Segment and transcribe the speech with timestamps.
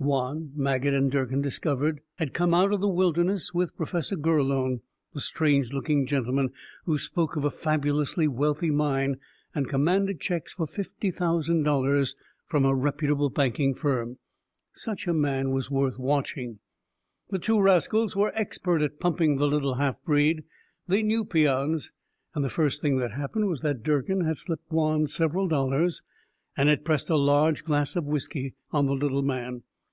[0.00, 4.80] Juan, Maget and Durkin had discovered, had come out of the wilderness with Professor Gurlone,
[5.12, 6.50] the strange looking gentleman
[6.84, 9.16] who spoke of a fabulously wealthy mine
[9.56, 12.14] and commanded checks for fifty thousand dollars
[12.46, 14.18] from a reputable banking firm.
[14.72, 16.60] Such a man was worth watching.
[17.30, 20.44] The two rascals were expert at pumping the little half breed.
[20.86, 21.90] They knew peons,
[22.36, 26.02] and the first thing that happened was that Durkin had slipped Juan several dollars
[26.56, 29.64] and had pressed a large glass of whiskey on the little man.